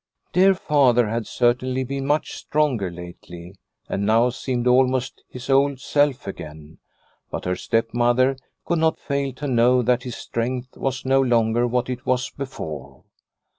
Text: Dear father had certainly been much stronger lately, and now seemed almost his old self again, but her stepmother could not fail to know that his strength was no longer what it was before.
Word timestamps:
Dear 0.33 0.55
father 0.55 1.07
had 1.09 1.27
certainly 1.27 1.83
been 1.83 2.07
much 2.07 2.31
stronger 2.35 2.89
lately, 2.89 3.53
and 3.87 4.03
now 4.03 4.31
seemed 4.31 4.65
almost 4.65 5.21
his 5.29 5.47
old 5.47 5.79
self 5.79 6.25
again, 6.25 6.79
but 7.29 7.45
her 7.45 7.55
stepmother 7.55 8.35
could 8.65 8.79
not 8.79 8.97
fail 8.97 9.31
to 9.33 9.47
know 9.47 9.83
that 9.83 10.01
his 10.01 10.15
strength 10.15 10.75
was 10.75 11.05
no 11.05 11.21
longer 11.21 11.67
what 11.67 11.87
it 11.87 12.03
was 12.07 12.31
before. 12.31 13.03